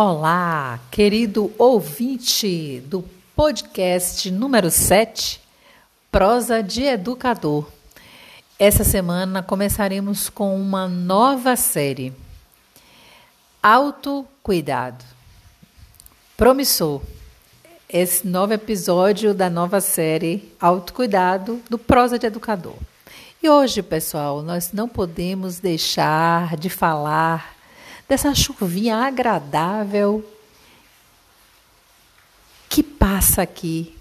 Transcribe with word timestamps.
Olá, 0.00 0.78
querido 0.92 1.52
ouvinte 1.58 2.80
do 2.86 3.02
podcast 3.34 4.30
número 4.30 4.70
7, 4.70 5.40
Prosa 6.08 6.62
de 6.62 6.84
Educador. 6.84 7.66
Essa 8.60 8.84
semana 8.84 9.42
começaremos 9.42 10.28
com 10.30 10.54
uma 10.54 10.86
nova 10.86 11.56
série, 11.56 12.12
Autocuidado. 13.60 15.04
Promissor, 16.36 17.02
esse 17.88 18.24
novo 18.24 18.52
episódio 18.52 19.34
da 19.34 19.50
nova 19.50 19.80
série 19.80 20.48
Autocuidado 20.60 21.60
do 21.68 21.76
Prosa 21.76 22.16
de 22.16 22.26
Educador. 22.28 22.76
E 23.42 23.50
hoje, 23.50 23.82
pessoal, 23.82 24.42
nós 24.42 24.70
não 24.72 24.88
podemos 24.88 25.58
deixar 25.58 26.56
de 26.56 26.70
falar 26.70 27.57
dessa 28.08 28.34
chuvinha 28.34 28.96
agradável 28.96 30.24
que 32.68 32.82
passa 32.82 33.42
aqui 33.42 33.94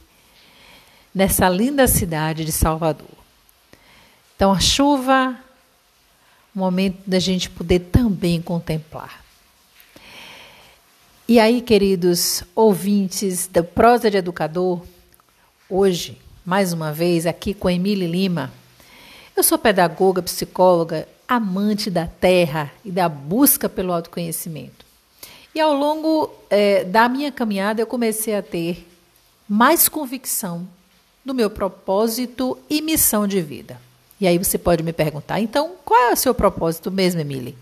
nessa 1.14 1.50
linda 1.50 1.88
cidade 1.88 2.46
de 2.46 2.52
Salvador. 2.52 3.08
Então, 4.36 4.52
a 4.52 4.60
chuva, 4.60 5.38
momento 6.56 7.02
da 7.06 7.20
gente 7.20 7.50
poder 7.50 7.80
também 7.80 8.42
contemplar. 8.42 9.24
E 11.28 11.40
aí, 11.40 11.62
queridos 11.62 12.44
ouvintes 12.56 13.48
da 13.48 13.62
Prosa 13.62 14.10
de 14.10 14.18
Educador, 14.18 14.82
hoje, 15.70 16.18
mais 16.46 16.72
uma 16.72 16.94
vez, 16.94 17.26
aqui 17.26 17.54
com 17.54 17.70
Emília 17.70 18.08
Lima. 18.08 18.54
Eu 19.36 19.44
sou 19.44 19.58
pedagoga, 19.58 20.22
psicóloga 20.22 21.08
amante 21.28 21.90
da 21.90 22.08
terra 22.08 22.72
e 22.86 22.92
da 22.92 23.10
busca 23.10 23.68
pelo 23.68 23.94
autoconhecimento. 23.94 24.86
E 25.54 25.60
ao 25.60 25.74
longo 25.74 26.32
é, 26.50 26.84
da 26.84 27.10
minha 27.10 27.32
caminhada, 27.32 27.82
eu 27.82 27.88
comecei 27.88 28.36
a 28.36 28.42
ter 28.42 28.88
mais 29.50 29.90
convicção 29.90 30.68
do 31.26 31.34
meu 31.34 31.50
propósito 31.50 32.58
e 32.70 32.82
missão 32.82 33.28
de 33.28 33.42
vida. 33.42 33.80
E 34.20 34.28
aí 34.28 34.38
você 34.38 34.58
pode 34.58 34.84
me 34.84 34.94
perguntar, 34.94 35.40
então, 35.40 35.76
qual 35.84 36.10
é 36.10 36.14
o 36.14 36.18
seu 36.18 36.34
propósito 36.34 36.92
mesmo, 36.92 37.22
Emily? 37.22 37.58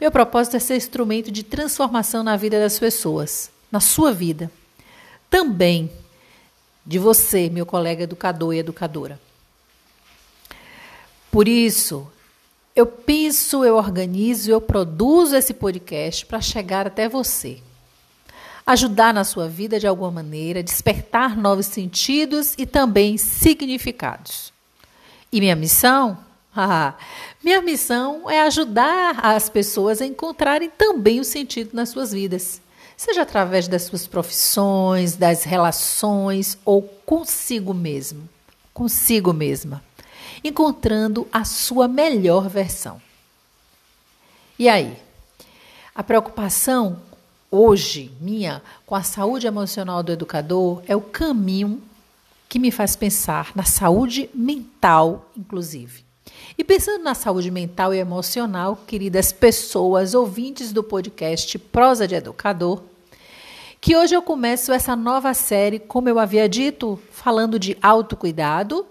Meu 0.00 0.10
propósito 0.10 0.56
é 0.56 0.60
ser 0.60 0.76
instrumento 0.76 1.30
de 1.30 1.42
transformação 1.42 2.22
na 2.22 2.36
vida 2.36 2.58
das 2.58 2.78
pessoas, 2.78 3.50
na 3.70 3.80
sua 3.80 4.12
vida. 4.12 4.50
Também 5.28 5.90
de 6.86 6.98
você, 6.98 7.50
meu 7.50 7.66
colega 7.66 8.04
educador 8.04 8.54
e 8.54 8.58
educadora. 8.58 9.20
Por 11.30 11.46
isso, 11.46 12.10
eu 12.80 12.86
penso, 12.86 13.62
eu 13.62 13.76
organizo, 13.76 14.50
eu 14.50 14.60
produzo 14.60 15.36
esse 15.36 15.52
podcast 15.52 16.24
para 16.24 16.40
chegar 16.40 16.86
até 16.86 17.10
você. 17.10 17.58
Ajudar 18.66 19.12
na 19.12 19.22
sua 19.22 19.48
vida 19.48 19.78
de 19.78 19.86
alguma 19.86 20.10
maneira, 20.10 20.62
despertar 20.62 21.36
novos 21.36 21.66
sentidos 21.66 22.54
e 22.56 22.64
também 22.64 23.18
significados. 23.18 24.50
E 25.30 25.40
minha 25.40 25.54
missão? 25.54 26.18
Ah, 26.52 26.94
minha 27.44 27.62
missão 27.62 28.28
é 28.28 28.42
ajudar 28.42 29.24
as 29.24 29.48
pessoas 29.48 30.02
a 30.02 30.04
encontrarem 30.04 30.68
também 30.68 31.20
o 31.20 31.24
sentido 31.24 31.70
nas 31.74 31.90
suas 31.90 32.10
vidas, 32.10 32.60
seja 32.96 33.22
através 33.22 33.68
das 33.68 33.82
suas 33.82 34.08
profissões, 34.08 35.14
das 35.14 35.44
relações 35.44 36.58
ou 36.64 36.82
consigo 37.06 37.72
mesmo, 37.72 38.28
consigo 38.74 39.32
mesma 39.32 39.80
encontrando 40.42 41.26
a 41.32 41.44
sua 41.44 41.86
melhor 41.86 42.48
versão. 42.48 43.00
E 44.58 44.68
aí? 44.68 44.96
A 45.94 46.02
preocupação 46.02 46.98
hoje 47.50 48.12
minha 48.20 48.62
com 48.86 48.94
a 48.94 49.02
saúde 49.02 49.46
emocional 49.46 50.02
do 50.02 50.12
educador 50.12 50.82
é 50.86 50.94
o 50.94 51.00
caminho 51.00 51.82
que 52.48 52.58
me 52.58 52.70
faz 52.70 52.96
pensar 52.96 53.52
na 53.54 53.64
saúde 53.64 54.28
mental, 54.34 55.30
inclusive. 55.36 56.04
E 56.56 56.64
pensando 56.64 57.02
na 57.02 57.14
saúde 57.14 57.50
mental 57.50 57.94
e 57.94 57.98
emocional, 57.98 58.78
queridas 58.86 59.32
pessoas 59.32 60.14
ouvintes 60.14 60.72
do 60.72 60.82
podcast 60.82 61.58
Prosa 61.58 62.06
de 62.06 62.14
Educador, 62.14 62.82
que 63.80 63.96
hoje 63.96 64.14
eu 64.14 64.20
começo 64.20 64.72
essa 64.72 64.94
nova 64.94 65.32
série, 65.32 65.78
como 65.78 66.08
eu 66.08 66.18
havia 66.18 66.48
dito, 66.48 67.00
falando 67.10 67.58
de 67.58 67.78
autocuidado 67.80 68.86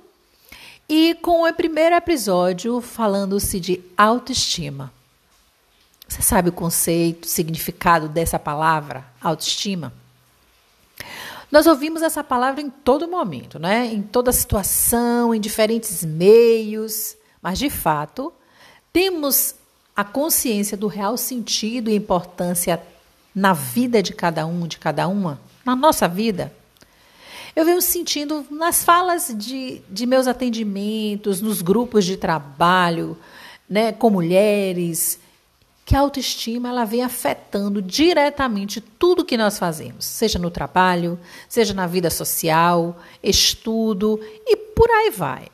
e 0.89 1.13
com 1.13 1.47
o 1.47 1.53
primeiro 1.53 1.95
episódio 1.95 2.81
falando-se 2.81 3.59
de 3.59 3.79
autoestima. 3.95 4.91
Você 6.07 6.23
sabe 6.23 6.49
o 6.49 6.53
conceito, 6.53 7.25
o 7.25 7.27
significado 7.27 8.09
dessa 8.09 8.39
palavra, 8.39 9.05
autoestima? 9.21 9.93
Nós 11.51 11.67
ouvimos 11.67 12.01
essa 12.01 12.23
palavra 12.23 12.61
em 12.61 12.69
todo 12.71 13.07
momento, 13.07 13.59
né? 13.59 13.85
em 13.85 14.01
toda 14.01 14.31
situação, 14.31 15.33
em 15.33 15.39
diferentes 15.39 16.03
meios, 16.03 17.15
mas 17.39 17.59
de 17.59 17.69
fato, 17.69 18.33
temos 18.91 19.53
a 19.95 20.03
consciência 20.03 20.75
do 20.75 20.87
real 20.87 21.15
sentido 21.17 21.91
e 21.91 21.95
importância 21.95 22.81
na 23.33 23.53
vida 23.53 24.01
de 24.01 24.13
cada 24.13 24.45
um, 24.47 24.67
de 24.67 24.79
cada 24.79 25.07
uma, 25.07 25.39
na 25.63 25.75
nossa 25.75 26.07
vida. 26.07 26.51
Eu 27.55 27.65
venho 27.65 27.81
sentindo 27.81 28.45
nas 28.49 28.83
falas 28.83 29.33
de, 29.35 29.81
de 29.89 30.05
meus 30.05 30.27
atendimentos, 30.27 31.41
nos 31.41 31.61
grupos 31.61 32.05
de 32.05 32.17
trabalho, 32.17 33.17
né, 33.69 33.91
com 33.91 34.09
mulheres, 34.09 35.19
que 35.85 35.95
a 35.95 36.01
autoestima 36.01 36.69
ela 36.69 36.85
vem 36.85 37.01
afetando 37.01 37.81
diretamente 37.81 38.79
tudo 38.79 39.25
que 39.25 39.35
nós 39.35 39.57
fazemos, 39.57 40.05
seja 40.05 40.37
no 40.37 40.51
trabalho, 40.51 41.19
seja 41.47 41.73
na 41.73 41.87
vida 41.87 42.09
social, 42.09 42.99
estudo 43.23 44.19
e 44.45 44.55
por 44.55 44.89
aí 44.89 45.09
vai. 45.09 45.47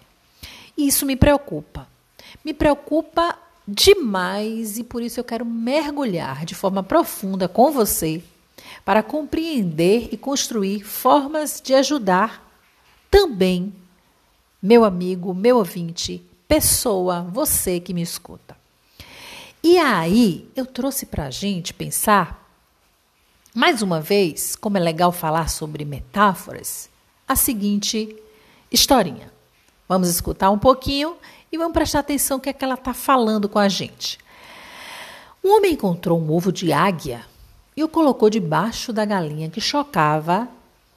Isso 0.78 1.06
me 1.06 1.16
preocupa. 1.16 1.88
Me 2.44 2.54
preocupa 2.54 3.38
demais 3.68 4.78
e 4.78 4.84
por 4.84 5.02
isso 5.02 5.20
eu 5.20 5.24
quero 5.24 5.46
mergulhar 5.46 6.46
de 6.46 6.54
forma 6.54 6.84
profunda 6.84 7.48
com 7.48 7.72
você 7.72 8.22
para 8.84 9.04
compreender 9.04 10.10
e 10.12 10.18
construir 10.18 10.84
formas 10.84 11.62
de 11.64 11.74
ajudar 11.74 12.44
também 13.10 13.74
meu 14.62 14.84
amigo, 14.84 15.34
meu 15.34 15.58
ouvinte, 15.58 16.26
pessoa, 16.48 17.22
você 17.22 17.80
que 17.80 17.94
me 17.94 18.02
escuta. 18.02 18.58
E 19.64 19.78
aí, 19.78 20.50
eu 20.56 20.66
trouxe 20.66 21.06
para 21.06 21.26
a 21.26 21.30
gente 21.30 21.74
pensar, 21.74 22.50
mais 23.54 23.82
uma 23.82 24.02
vez, 24.02 24.56
como 24.56 24.78
é 24.78 24.80
legal 24.80 25.12
falar 25.12 25.50
sobre 25.50 25.86
metáforas, 25.86 26.90
a 27.28 27.36
seguinte 27.36 28.16
historinha. 28.72 29.32
Vamos 29.88 30.10
escutar 30.10 30.50
um 30.50 30.58
pouquinho 30.58 31.16
e 31.52 31.58
vamos 31.58 31.74
prestar 31.74 32.00
atenção 32.00 32.38
no 32.38 32.42
que, 32.42 32.50
é 32.50 32.54
que 32.54 32.66
ela 32.66 32.74
está 32.74 32.94
falando 32.94 33.48
com 33.48 33.60
a 33.60 33.70
gente. 33.70 34.18
Um 35.44 35.58
homem 35.58 35.74
encontrou 35.74 36.20
um 36.20 36.32
ovo 36.32 36.52
de 36.52 36.74
águia 36.74 37.24
e 37.76 37.84
o 37.84 37.90
colocou 37.90 38.30
debaixo 38.30 38.94
da 38.94 39.04
galinha 39.04 39.50
que 39.50 39.60
chocava 39.60 40.48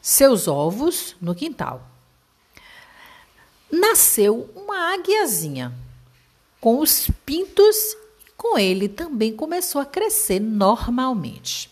seus 0.00 0.46
ovos 0.46 1.16
no 1.20 1.34
quintal. 1.34 1.82
Nasceu 3.70 4.48
uma 4.54 4.94
águiazinha 4.94 5.72
com 6.60 6.78
os 6.78 7.10
pintos 7.26 7.76
e 8.26 8.30
com 8.36 8.58
ele 8.58 8.88
também 8.88 9.34
começou 9.34 9.80
a 9.80 9.86
crescer 9.86 10.40
normalmente. 10.40 11.70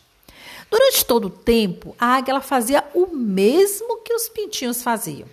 Durante 0.70 1.04
todo 1.04 1.26
o 1.26 1.30
tempo, 1.30 1.94
a 1.98 2.16
águia 2.16 2.40
fazia 2.40 2.84
o 2.92 3.06
mesmo 3.06 3.98
que 3.98 4.12
os 4.12 4.28
pintinhos 4.28 4.82
faziam, 4.82 5.28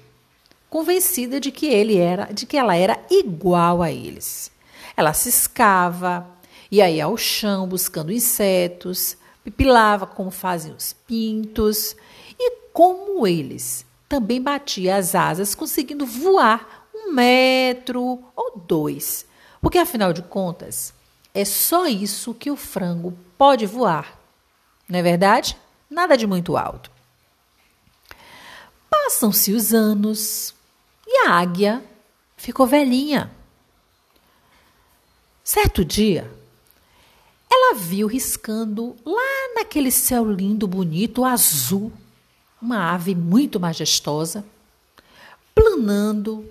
convencida 0.69 1.39
de 1.39 1.51
que 1.51 1.65
ele 1.65 1.97
era, 1.97 2.25
de 2.31 2.45
que 2.45 2.55
ela 2.55 2.75
era 2.75 3.03
igual 3.09 3.81
a 3.81 3.91
eles. 3.91 4.51
Ela 4.95 5.11
ciscava, 5.13 6.27
ia 6.71 6.85
aí 6.85 7.01
ao 7.01 7.17
chão 7.17 7.67
buscando 7.67 8.11
insetos, 8.11 9.17
pipilava 9.43 10.05
como 10.07 10.31
fazem 10.31 10.73
os 10.73 10.93
pintos 10.93 11.95
e 12.39 12.51
como 12.71 13.27
eles. 13.27 13.85
Também 14.07 14.41
batia 14.41 14.95
as 14.95 15.15
asas, 15.15 15.55
conseguindo 15.55 16.05
voar 16.05 16.87
um 16.93 17.11
metro 17.11 18.23
ou 18.35 18.57
dois. 18.57 19.25
Porque, 19.61 19.77
afinal 19.77 20.13
de 20.13 20.21
contas, 20.21 20.93
é 21.33 21.43
só 21.45 21.87
isso 21.87 22.33
que 22.33 22.51
o 22.51 22.55
frango 22.55 23.17
pode 23.37 23.65
voar. 23.65 24.19
Não 24.87 24.99
é 24.99 25.01
verdade? 25.01 25.57
Nada 25.89 26.15
de 26.15 26.27
muito 26.27 26.57
alto. 26.57 26.91
Passam-se 28.89 29.51
os 29.51 29.73
anos 29.73 30.53
e 31.07 31.27
a 31.27 31.31
águia 31.31 31.83
ficou 32.37 32.67
velhinha. 32.67 33.31
Certo 35.43 35.83
dia, 35.83 36.31
ela 37.51 37.75
viu 37.75 38.07
riscando 38.07 38.95
lá 39.05 39.32
naquele 39.55 39.91
céu 39.91 40.25
lindo, 40.25 40.67
bonito, 40.67 41.23
azul, 41.23 41.91
uma 42.61 42.93
ave 42.93 43.13
muito 43.13 43.59
majestosa, 43.59 44.45
planando 45.53 46.49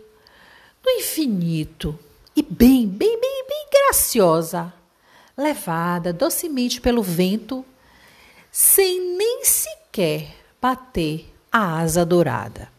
no 0.85 0.91
infinito 0.91 1.99
e 2.35 2.43
bem, 2.43 2.87
bem, 2.87 3.21
bem, 3.21 3.45
bem 3.49 3.67
graciosa, 3.71 4.73
levada 5.37 6.13
docemente 6.13 6.81
pelo 6.81 7.03
vento, 7.03 7.65
sem 8.51 9.17
nem 9.17 9.45
sequer 9.45 10.37
bater 10.61 11.33
a 11.51 11.81
asa 11.81 12.05
dourada. 12.05 12.71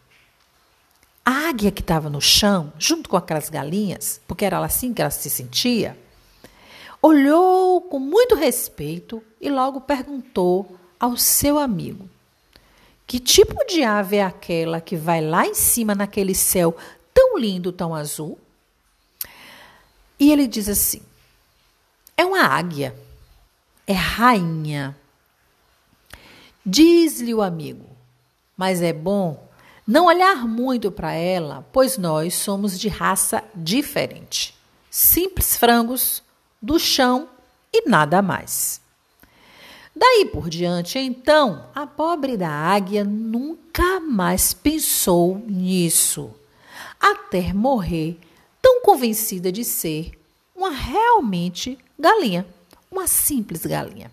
A 1.24 1.48
águia 1.48 1.70
que 1.70 1.80
estava 1.80 2.10
no 2.10 2.20
chão, 2.20 2.72
junto 2.78 3.08
com 3.08 3.16
aquelas 3.16 3.48
galinhas, 3.48 4.20
porque 4.26 4.44
era 4.44 4.62
assim 4.62 4.92
que 4.92 5.00
ela 5.00 5.10
se 5.10 5.30
sentia, 5.30 5.98
olhou 7.04 7.82
com 7.82 7.98
muito 7.98 8.34
respeito 8.34 9.22
e 9.38 9.50
logo 9.50 9.82
perguntou 9.82 10.78
ao 10.98 11.18
seu 11.18 11.58
amigo: 11.58 12.08
Que 13.06 13.18
tipo 13.18 13.62
de 13.66 13.82
ave 13.82 14.16
é 14.16 14.24
aquela 14.24 14.80
que 14.80 14.96
vai 14.96 15.20
lá 15.20 15.46
em 15.46 15.52
cima 15.52 15.94
naquele 15.94 16.34
céu 16.34 16.74
tão 17.12 17.36
lindo, 17.36 17.70
tão 17.70 17.94
azul? 17.94 18.38
E 20.18 20.32
ele 20.32 20.46
diz 20.46 20.66
assim: 20.66 21.02
É 22.16 22.24
uma 22.24 22.40
águia, 22.40 22.96
é 23.86 23.92
rainha. 23.92 24.96
Diz-lhe 26.64 27.34
o 27.34 27.42
amigo: 27.42 27.84
Mas 28.56 28.80
é 28.80 28.94
bom 28.94 29.46
não 29.86 30.06
olhar 30.06 30.48
muito 30.48 30.90
para 30.90 31.12
ela, 31.12 31.66
pois 31.70 31.98
nós 31.98 32.32
somos 32.32 32.80
de 32.80 32.88
raça 32.88 33.44
diferente. 33.54 34.54
Simples 34.90 35.54
frangos 35.54 36.24
do 36.64 36.78
chão 36.78 37.28
e 37.72 37.88
nada 37.88 38.22
mais. 38.22 38.80
Daí 39.94 40.24
por 40.32 40.48
diante, 40.48 40.98
então, 40.98 41.66
a 41.74 41.86
pobre 41.86 42.36
da 42.36 42.48
águia 42.48 43.04
nunca 43.04 44.00
mais 44.00 44.52
pensou 44.52 45.38
nisso, 45.46 46.30
até 46.98 47.52
morrer 47.52 48.18
tão 48.60 48.80
convencida 48.80 49.52
de 49.52 49.62
ser 49.62 50.18
uma 50.56 50.70
realmente 50.70 51.78
galinha, 51.98 52.46
uma 52.90 53.06
simples 53.06 53.64
galinha. 53.66 54.10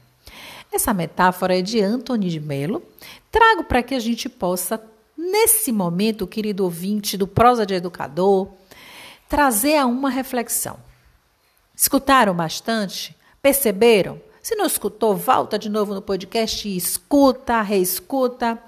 Essa 0.72 0.94
metáfora 0.94 1.58
é 1.58 1.62
de 1.62 1.82
Anthony 1.82 2.30
de 2.30 2.40
Mello. 2.40 2.84
Trago 3.32 3.64
para 3.64 3.82
que 3.82 3.96
a 3.96 4.00
gente 4.00 4.30
possa 4.30 4.82
nesse 5.18 5.72
momento, 5.72 6.28
querido 6.28 6.64
ouvinte 6.64 7.18
do 7.18 7.28
Prosa 7.28 7.66
de 7.66 7.74
Educador, 7.74 8.50
trazer 9.28 9.78
a 9.78 9.86
uma 9.86 10.10
reflexão. 10.10 10.91
Escutaram 11.82 12.36
bastante? 12.36 13.18
Perceberam? 13.42 14.22
Se 14.40 14.54
não 14.54 14.68
escutou, 14.68 15.16
volta 15.16 15.58
de 15.58 15.68
novo 15.68 15.96
no 15.96 16.02
podcast 16.02 16.70
e 16.70 16.78
escuta, 16.78 17.60
reescuta 17.64 18.62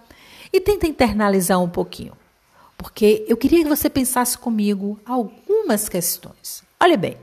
e 0.51 0.60
tenta 0.60 0.88
internalizar 0.88 1.62
um 1.62 1.69
pouquinho. 1.69 2.18
Porque 2.75 3.24
eu 3.27 3.38
queria 3.38 3.62
que 3.62 3.69
você 3.69 3.88
pensasse 3.88 4.36
comigo 4.36 5.00
algumas 5.06 5.88
questões. 5.88 6.63
Olha 6.80 6.98
bem. 6.98 7.15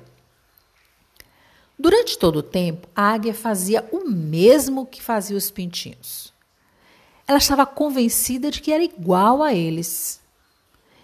Durante 1.77 2.17
todo 2.17 2.37
o 2.37 2.43
tempo, 2.45 2.87
a 2.95 3.11
águia 3.11 3.35
fazia 3.35 3.85
o 3.91 4.09
mesmo 4.09 4.87
que 4.87 5.03
fazia 5.03 5.37
os 5.37 5.51
pintinhos. 5.51 6.33
Ela 7.27 7.39
estava 7.39 7.67
convencida 7.67 8.49
de 8.49 8.63
que 8.63 8.73
era 8.73 8.85
igual 8.85 9.43
a 9.43 9.53
eles. 9.53 10.21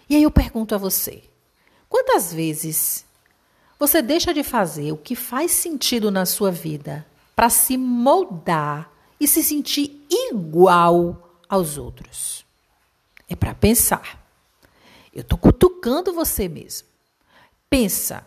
E 0.09 0.15
aí 0.15 0.23
eu 0.23 0.31
pergunto 0.31 0.73
a 0.73 0.77
você: 0.77 1.25
quantas 1.89 2.31
vezes 2.31 3.05
você 3.79 4.01
deixa 4.01 4.33
de 4.33 4.43
fazer 4.43 4.91
o 4.91 4.97
que 4.97 5.15
faz 5.15 5.51
sentido 5.51 6.09
na 6.09 6.25
sua 6.25 6.51
vida 6.51 7.05
para 7.35 7.49
se 7.49 7.77
moldar 7.77 8.91
e 9.19 9.27
se 9.27 9.43
sentir 9.43 10.05
igual 10.09 11.39
aos 11.47 11.77
outros? 11.77 12.45
É 13.29 13.35
para 13.35 13.53
pensar. 13.53 14.25
Eu 15.13 15.21
estou 15.21 15.37
cutucando 15.37 16.13
você 16.13 16.47
mesmo. 16.47 16.87
Pensa. 17.69 18.25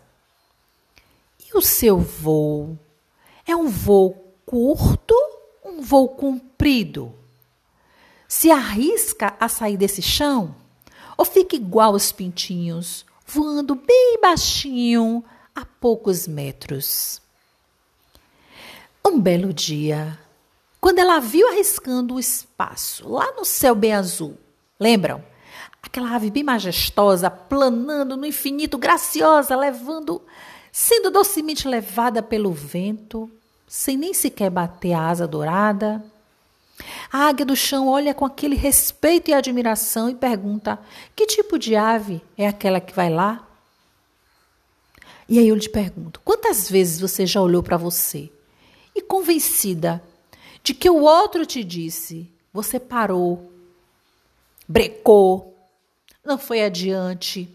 E 1.39 1.57
o 1.57 1.61
seu 1.61 1.97
voo? 1.97 2.77
É 3.45 3.55
um 3.55 3.67
voo 3.67 4.35
curto, 4.45 5.15
um 5.65 5.81
voo 5.81 6.09
comprido? 6.09 7.13
Se 8.27 8.49
arrisca 8.49 9.35
a 9.39 9.49
sair 9.49 9.75
desse 9.75 10.01
chão? 10.01 10.55
Ou 11.17 11.25
fica 11.25 11.55
igual 11.55 11.93
os 11.93 12.11
pintinhos, 12.11 13.05
voando 13.25 13.75
bem 13.75 14.19
baixinho, 14.21 15.23
a 15.55 15.65
poucos 15.65 16.27
metros? 16.27 17.21
Um 19.05 19.19
belo 19.19 19.53
dia, 19.53 20.17
quando 20.79 20.99
ela 20.99 21.19
viu 21.19 21.47
arriscando 21.47 22.15
o 22.15 22.19
espaço, 22.19 23.07
lá 23.07 23.31
no 23.33 23.45
céu 23.45 23.75
bem 23.75 23.93
azul, 23.93 24.37
lembram? 24.79 25.23
Aquela 25.81 26.15
ave 26.15 26.31
bem 26.31 26.43
majestosa, 26.43 27.29
planando 27.29 28.15
no 28.15 28.25
infinito, 28.25 28.77
graciosa, 28.77 29.55
levando, 29.55 30.21
sendo 30.71 31.11
docemente 31.11 31.67
levada 31.67 32.21
pelo 32.23 32.51
vento, 32.51 33.29
sem 33.67 33.97
nem 33.97 34.13
sequer 34.13 34.49
bater 34.49 34.93
a 34.93 35.07
asa 35.07 35.27
dourada. 35.27 36.03
A 37.11 37.27
águia 37.27 37.45
do 37.45 37.55
chão 37.55 37.87
olha 37.87 38.13
com 38.13 38.25
aquele 38.25 38.55
respeito 38.55 39.29
e 39.29 39.33
admiração 39.33 40.09
e 40.09 40.15
pergunta: 40.15 40.79
Que 41.15 41.25
tipo 41.25 41.59
de 41.59 41.75
ave 41.75 42.21
é 42.37 42.47
aquela 42.47 42.79
que 42.79 42.93
vai 42.93 43.09
lá? 43.09 43.47
E 45.31 45.39
aí 45.39 45.47
eu 45.47 45.55
lhe 45.55 45.69
pergunto: 45.69 46.19
quantas 46.25 46.69
vezes 46.69 46.99
você 46.99 47.25
já 47.25 47.41
olhou 47.41 47.63
para 47.63 47.77
você 47.77 48.29
e 48.93 49.01
convencida 49.01 50.03
de 50.61 50.73
que 50.73 50.89
o 50.89 51.03
outro 51.03 51.45
te 51.45 51.63
disse, 51.63 52.29
você 52.51 52.77
parou, 52.77 53.49
brecou, 54.67 55.57
não 56.25 56.37
foi 56.37 56.61
adiante 56.61 57.49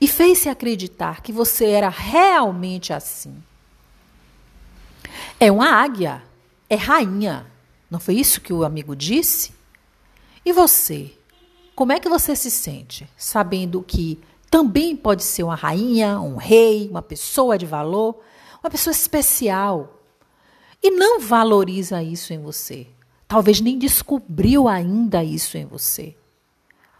e 0.00 0.08
fez-se 0.08 0.48
acreditar 0.48 1.22
que 1.22 1.30
você 1.30 1.66
era 1.66 1.88
realmente 1.88 2.92
assim? 2.92 3.40
É 5.38 5.52
uma 5.52 5.70
águia 5.70 6.20
é 6.68 6.74
rainha. 6.74 7.46
Não 7.88 8.00
foi 8.00 8.16
isso 8.16 8.40
que 8.40 8.52
o 8.52 8.64
amigo 8.64 8.96
disse? 8.96 9.54
E 10.44 10.52
você? 10.52 11.12
Como 11.76 11.92
é 11.92 12.00
que 12.00 12.08
você 12.08 12.34
se 12.34 12.50
sente 12.50 13.08
sabendo 13.16 13.84
que 13.84 14.18
também 14.50 14.96
pode 14.96 15.22
ser 15.22 15.42
uma 15.42 15.54
rainha, 15.54 16.20
um 16.20 16.36
rei, 16.36 16.88
uma 16.88 17.02
pessoa 17.02 17.58
de 17.58 17.66
valor, 17.66 18.20
uma 18.62 18.70
pessoa 18.70 18.92
especial 18.92 20.00
e 20.82 20.90
não 20.90 21.20
valoriza 21.20 22.02
isso 22.02 22.32
em 22.32 22.38
você? 22.38 22.86
Talvez 23.28 23.60
nem 23.60 23.78
descobriu 23.78 24.68
ainda 24.68 25.24
isso 25.24 25.58
em 25.58 25.66
você. 25.66 26.16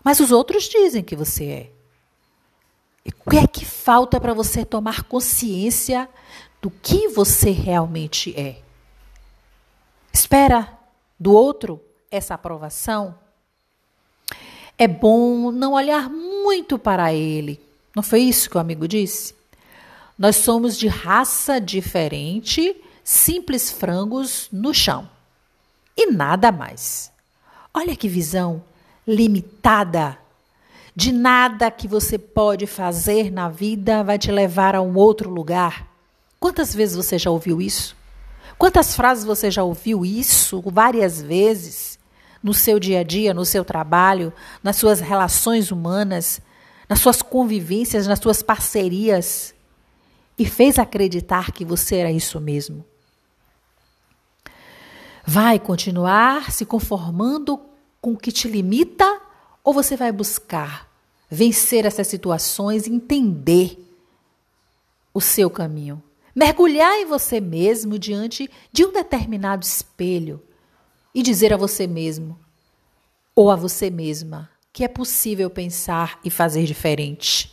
Mas 0.03 0.21
os 0.21 0.33
outros 0.33 0.65
dizem 0.65 1.03
que 1.03 1.17
você 1.17 1.45
é. 1.45 1.71
E 3.05 3.11
o 3.11 3.31
que 3.31 3.37
é 3.37 3.47
que 3.47 3.65
falta 3.65 4.21
para 4.21 4.35
você 4.35 4.65
tomar 4.65 5.05
consciência 5.05 6.09
do 6.61 6.71
que 6.71 7.09
você 7.09 7.51
realmente 7.51 8.35
é? 8.39 8.67
espera 10.17 10.79
do 11.21 11.33
outro 11.33 11.81
essa 12.11 12.35
aprovação, 12.35 13.19
é 14.79 14.89
bom 14.89 15.51
não 15.51 15.75
olhar 15.75 16.09
muito 16.09 16.36
para 16.79 17.13
ele. 17.13 17.61
Não 17.95 18.03
foi 18.03 18.21
isso 18.21 18.51
que 18.51 18.57
o 18.57 18.61
amigo 18.61 18.87
disse? 18.87 19.35
Nós 20.19 20.37
somos 20.37 20.79
de 20.79 20.89
raça 20.89 21.61
diferente, 21.61 22.77
simples 23.05 23.71
frangos 23.71 24.49
no 24.53 24.73
chão. 24.73 25.09
E 25.97 26.11
nada 26.11 26.53
mais. 26.53 27.11
Olha 27.73 27.97
que 27.97 28.09
visão 28.09 28.63
limitada. 29.07 30.19
De 30.95 31.13
nada 31.13 31.71
que 31.71 31.87
você 31.87 32.19
pode 32.19 32.67
fazer 32.67 33.31
na 33.31 33.49
vida 33.49 34.03
vai 34.03 34.19
te 34.19 34.31
levar 34.31 34.75
a 34.75 34.81
um 34.81 34.97
outro 34.97 35.31
lugar. 35.31 35.87
Quantas 36.41 36.75
vezes 36.75 36.97
você 36.97 37.19
já 37.19 37.31
ouviu 37.31 37.61
isso? 37.61 37.97
Quantas 38.59 38.95
frases 38.95 39.25
você 39.25 39.51
já 39.51 39.63
ouviu 39.63 40.05
isso 40.05 40.63
várias 40.67 41.21
vezes 41.21 41.96
no 42.43 42.55
seu 42.55 42.79
dia 42.79 43.01
a 43.01 43.03
dia, 43.03 43.35
no 43.35 43.45
seu 43.45 43.65
trabalho, 43.65 44.33
nas 44.63 44.77
suas 44.77 45.01
relações 45.01 45.71
humanas, 45.71 46.41
nas 46.89 47.01
suas 47.01 47.23
convivências, 47.23 48.07
nas 48.07 48.19
suas 48.19 48.43
parcerias 48.43 49.55
e 50.39 50.45
fez 50.45 50.79
acreditar 50.79 51.53
que 51.53 51.65
você 51.65 51.97
era 51.97 52.13
isso 52.13 52.41
mesmo? 52.41 52.85
Vai 55.25 55.59
continuar 55.59 56.53
se 56.53 56.65
conformando 56.65 57.61
com 58.01 58.13
o 58.13 58.17
que 58.17 58.31
te 58.31 58.47
limita 58.47 59.21
ou 59.65 59.73
você 59.73 59.97
vai 59.97 60.13
buscar 60.13 60.89
vencer 61.29 61.85
essas 61.85 62.07
situações 62.07 62.87
entender 62.87 63.77
o 65.13 65.21
seu 65.21 65.51
caminho? 65.51 66.03
mergulhar 66.37 67.01
em 67.01 67.07
você 67.07 67.41
mesmo 67.41 67.99
diante 67.99 68.51
de 68.71 68.85
um 68.85 68.93
determinado 68.93 69.65
espelho 69.65 70.43
e 71.17 71.23
dizer 71.23 71.51
a 71.51 71.57
você 71.57 71.87
mesmo 71.87 72.39
ou 73.35 73.51
a 73.51 73.57
você 73.57 73.89
mesma 73.89 74.51
que 74.71 74.85
é 74.85 74.89
possível 74.89 75.49
pensar 75.49 76.21
e 76.23 76.29
fazer 76.29 76.67
diferente. 76.67 77.51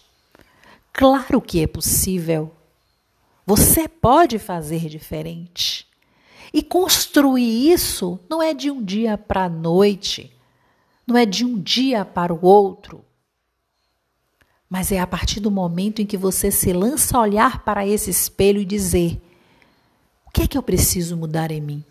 Claro 0.92 1.40
que 1.40 1.64
é 1.64 1.68
possível. 1.68 2.52
Você 3.46 3.88
pode 3.88 4.38
fazer 4.38 4.90
diferente. 4.90 5.88
E 6.54 6.62
construir 6.62 7.72
isso 7.72 8.20
não 8.30 8.44
é 8.44 8.54
de 8.54 8.70
um 8.70 8.84
dia 8.84 9.18
para 9.18 9.46
a 9.46 9.50
noite, 9.50 10.36
não 11.08 11.16
é 11.16 11.26
de 11.26 11.46
um 11.46 11.58
dia 11.58 12.04
para 12.04 12.34
o 12.34 12.46
outro. 12.46 13.06
Mas 14.70 14.92
é 14.92 15.00
a 15.00 15.08
partir 15.08 15.40
do 15.40 15.50
momento 15.50 16.02
em 16.02 16.06
que 16.06 16.18
você 16.18 16.52
se 16.52 16.74
lança 16.74 17.18
a 17.18 17.22
olhar 17.22 17.64
para 17.64 17.88
esse 17.88 18.10
espelho 18.10 18.60
e 18.60 18.66
dizer: 18.66 19.22
o 20.26 20.32
que 20.32 20.42
é 20.42 20.48
que 20.48 20.58
eu 20.58 20.64
preciso 20.64 21.16
mudar 21.16 21.50
em 21.50 21.62
mim? 21.62 21.86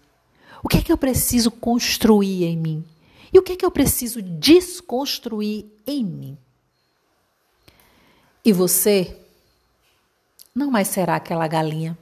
O 0.62 0.68
que 0.68 0.78
é 0.78 0.82
que 0.82 0.92
eu 0.92 0.96
preciso 0.96 1.50
construir 1.50 2.44
em 2.44 2.56
mim? 2.56 2.84
E 3.32 3.38
o 3.38 3.42
que 3.42 3.52
é 3.52 3.56
que 3.56 3.64
eu 3.64 3.70
preciso 3.70 4.22
desconstruir 4.22 5.66
em 5.86 6.04
mim? 6.04 6.38
E 8.44 8.52
você 8.52 9.16
não 10.54 10.70
mais 10.70 10.88
será 10.88 11.16
aquela 11.16 11.48
galinha, 11.48 11.96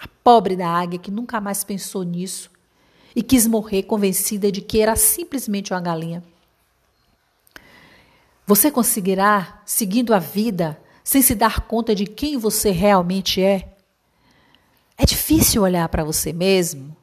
a 0.00 0.08
pobre 0.22 0.56
da 0.56 0.68
águia 0.68 0.98
que 0.98 1.10
nunca 1.10 1.40
mais 1.40 1.62
pensou 1.64 2.02
nisso 2.02 2.50
e 3.14 3.22
quis 3.22 3.46
morrer 3.46 3.84
convencida 3.84 4.50
de 4.50 4.60
que 4.60 4.80
era 4.80 4.96
simplesmente 4.96 5.72
uma 5.72 5.80
galinha. 5.80 6.22
Você 8.46 8.70
conseguirá, 8.70 9.62
seguindo 9.64 10.14
a 10.14 10.18
vida, 10.18 10.80
sem 11.04 11.22
se 11.22 11.34
dar 11.34 11.60
conta 11.66 11.94
de 11.94 12.06
quem 12.06 12.36
você 12.36 12.70
realmente 12.70 13.42
é? 13.42 13.76
É 14.96 15.04
difícil 15.04 15.62
olhar 15.62 15.88
para 15.88 16.04
você 16.04 16.32
mesmo? 16.32 16.96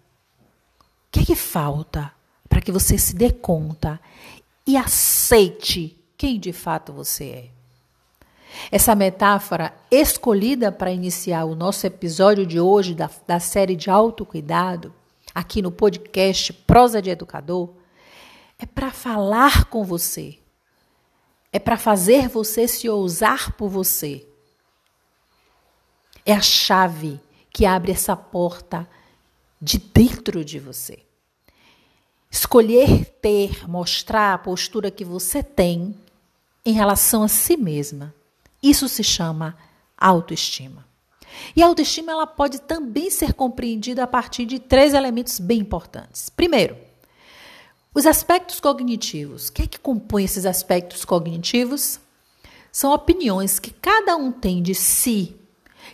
Que 1.15 1.21
é 1.21 1.25
que 1.27 1.35
falta 1.35 2.11
para 2.49 2.59
que 2.59 2.73
você 2.73 2.97
se 2.97 3.15
dê 3.15 3.31
conta 3.31 4.01
e 4.67 4.75
aceite 4.75 5.97
quem 6.17 6.37
de 6.37 6.51
fato 6.51 6.91
você 6.91 7.23
é? 7.23 7.49
Essa 8.69 8.93
metáfora 8.93 9.73
escolhida 9.89 10.73
para 10.73 10.91
iniciar 10.91 11.45
o 11.45 11.55
nosso 11.55 11.87
episódio 11.87 12.45
de 12.45 12.59
hoje 12.59 12.93
da, 12.93 13.09
da 13.25 13.39
série 13.39 13.77
de 13.77 13.89
autocuidado, 13.89 14.93
aqui 15.33 15.61
no 15.61 15.71
podcast 15.71 16.51
Prosa 16.51 17.01
de 17.01 17.11
Educador, 17.11 17.69
é 18.59 18.65
para 18.65 18.91
falar 18.91 19.69
com 19.69 19.85
você, 19.85 20.37
é 21.49 21.59
para 21.59 21.77
fazer 21.77 22.27
você 22.27 22.67
se 22.67 22.89
ousar 22.89 23.53
por 23.53 23.69
você. 23.69 24.27
É 26.25 26.33
a 26.33 26.41
chave 26.41 27.21
que 27.49 27.65
abre 27.65 27.93
essa 27.93 28.17
porta 28.17 28.85
de 29.61 29.77
dentro 29.77 30.43
de 30.43 30.59
você. 30.59 31.04
Escolher 32.29 33.05
ter, 33.21 33.69
mostrar 33.69 34.33
a 34.33 34.37
postura 34.37 34.91
que 34.91 35.05
você 35.05 35.41
tem 35.41 35.95
em 36.65 36.73
relação 36.73 37.23
a 37.23 37.27
si 37.27 37.55
mesma 37.55 38.13
isso 38.65 38.89
se 38.89 39.03
chama 39.03 39.55
autoestima. 39.95 40.83
E 41.55 41.61
a 41.61 41.67
autoestima 41.67 42.11
ela 42.11 42.25
pode 42.25 42.59
também 42.61 43.11
ser 43.11 43.33
compreendida 43.33 44.03
a 44.03 44.07
partir 44.07 44.45
de 44.45 44.57
três 44.57 44.93
elementos 44.93 45.39
bem 45.39 45.59
importantes. 45.59 46.29
Primeiro, 46.29 46.75
os 47.93 48.07
aspectos 48.07 48.59
cognitivos. 48.59 49.49
O 49.49 49.53
que 49.53 49.61
é 49.61 49.67
que 49.67 49.79
compõe 49.79 50.23
esses 50.23 50.47
aspectos 50.47 51.05
cognitivos? 51.05 51.99
São 52.71 52.91
opiniões 52.91 53.59
que 53.59 53.71
cada 53.71 54.15
um 54.15 54.31
tem 54.31 54.63
de 54.63 54.73
si, 54.73 55.35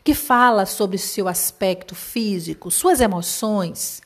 que 0.04 0.14
fala 0.14 0.66
sobre 0.66 0.98
seu 0.98 1.28
aspecto 1.28 1.94
físico, 1.94 2.72
suas 2.72 3.02
emoções, 3.02 4.02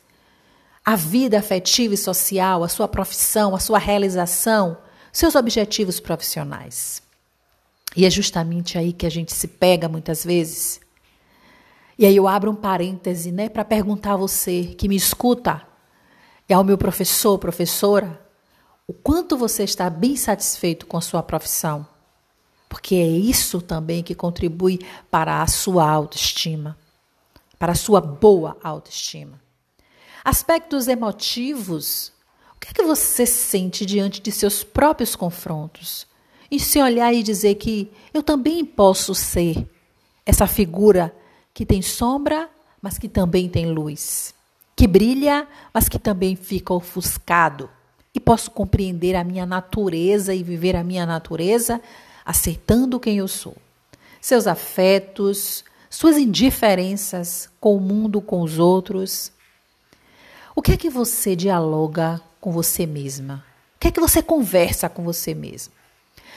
a 0.86 0.96
vida 0.96 1.40
afetiva 1.40 1.96
e 1.96 1.98
social, 1.98 2.64
a 2.64 2.70
sua 2.70 2.88
profissão, 2.88 3.56
a 3.56 3.60
sua 3.60 3.80
realização, 3.80 4.78
seus 5.12 5.34
objetivos 5.34 6.00
profissionais. 6.00 7.02
E 7.96 8.06
é 8.06 8.10
justamente 8.10 8.78
aí 8.78 8.94
que 8.94 9.06
a 9.06 9.10
gente 9.10 9.34
se 9.34 9.48
pega 9.48 9.90
muitas 9.90 10.24
vezes. 10.24 10.80
E 11.98 12.06
aí 12.06 12.16
eu 12.16 12.28
abro 12.28 12.52
um 12.52 12.56
parêntese, 12.56 13.32
né, 13.32 13.50
para 13.50 13.66
perguntar 13.66 14.14
a 14.14 14.18
você 14.18 14.76
que 14.78 14.88
me 14.88 14.96
escuta 14.96 15.66
e 16.48 16.54
ao 16.54 16.64
meu 16.64 16.78
professor, 16.78 17.40
professora, 17.40 18.22
o 18.88 18.94
quanto 18.94 19.36
você 19.36 19.64
está 19.64 19.90
bem 19.90 20.16
satisfeito 20.16 20.86
com 20.86 20.98
a 20.98 21.02
sua 21.02 21.24
profissão? 21.24 21.88
Porque 22.70 22.94
é 22.96 23.08
isso 23.08 23.60
também 23.62 24.04
que 24.04 24.14
contribui 24.14 24.80
para 25.10 25.42
a 25.42 25.48
sua 25.48 25.90
autoestima, 25.90 26.78
para 27.58 27.72
a 27.72 27.76
sua 27.76 28.00
boa 28.00 28.58
autoestima. 28.62 29.45
Aspectos 30.26 30.90
emotivos. 30.90 32.12
O 32.54 32.60
que 32.60 32.72
é 32.72 32.74
que 32.74 32.84
você 32.84 33.26
sente 33.26 33.86
diante 33.86 34.20
de 34.20 34.32
seus 34.32 34.64
próprios 34.64 35.16
confrontos? 35.16 36.08
e 36.50 36.60
se 36.60 36.82
olhar 36.82 37.14
e 37.14 37.24
dizer 37.24 37.56
que 37.56 37.92
eu 38.14 38.22
também 38.22 38.64
posso 38.64 39.14
ser 39.16 39.68
essa 40.26 40.48
figura 40.48 41.14
que 41.54 41.66
tem 41.66 41.82
sombra, 41.82 42.50
mas 42.82 42.98
que 42.98 43.08
também 43.08 43.50
tem 43.50 43.68
luz, 43.72 44.34
que 44.76 44.88
brilha, 44.88 45.48
mas 45.74 45.90
que 45.90 46.00
também 46.00 46.36
fica 46.36 46.74
ofuscado. 46.74 47.70
E 48.14 48.20
posso 48.20 48.50
compreender 48.52 49.16
a 49.16 49.24
minha 49.24 49.46
natureza 49.46 50.34
e 50.34 50.42
viver 50.42 50.76
a 50.76 50.84
minha 50.84 51.06
natureza 51.06 51.82
aceitando 52.26 53.00
quem 53.00 53.18
eu 53.18 53.28
sou. 53.28 53.56
Seus 54.22 54.48
afetos, 54.48 55.64
suas 55.90 56.18
indiferenças 56.18 57.50
com 57.60 57.76
o 57.76 57.82
mundo, 57.82 58.22
com 58.22 58.42
os 58.42 58.58
outros. 58.58 59.32
O 60.58 60.62
que 60.62 60.72
é 60.72 60.78
que 60.78 60.90
você 60.90 61.36
dialoga 61.36 62.22
com 62.40 62.50
você 62.50 62.86
mesma? 62.86 63.44
O 63.76 63.80
que 63.80 63.90
é 63.90 63.92
que 63.92 64.00
você 64.00 64.24
conversa 64.24 64.88
com 64.88 65.04
você 65.04 65.34
mesma? 65.34 65.74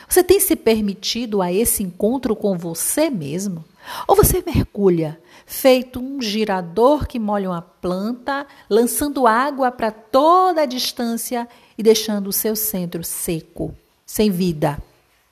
Você 0.08 0.25
tem 0.25 0.40
se 0.40 0.56
permitido 0.56 1.40
a 1.40 1.52
esse 1.52 1.84
encontro 1.84 2.34
com 2.34 2.58
você 2.58 3.10
mesmo? 3.10 3.64
Ou 4.08 4.16
você 4.16 4.42
mergulha, 4.44 5.20
feito 5.46 6.00
um 6.00 6.20
girador 6.20 7.06
que 7.06 7.16
molha 7.16 7.48
uma 7.48 7.62
planta, 7.62 8.44
lançando 8.68 9.25
água 9.25 9.70
para 9.70 9.92
toda 9.92 10.62
a 10.62 10.66
distância 10.66 11.48
e 11.76 11.82
deixando 11.82 12.26
o 12.26 12.32
seu 12.32 12.56
centro 12.56 13.04
seco, 13.04 13.72
sem 14.04 14.32
vida, 14.32 14.82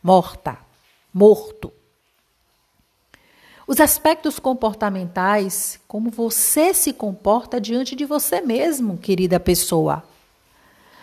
morta, 0.00 0.56
morto? 1.12 1.72
Os 3.66 3.80
aspectos 3.80 4.38
comportamentais, 4.38 5.80
como 5.88 6.08
você 6.08 6.72
se 6.72 6.92
comporta 6.92 7.60
diante 7.60 7.96
de 7.96 8.04
você 8.04 8.40
mesmo, 8.40 8.96
querida 8.96 9.40
pessoa. 9.40 10.04